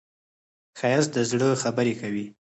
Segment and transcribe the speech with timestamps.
[0.79, 2.25] ښایست د زړه خبرې کوي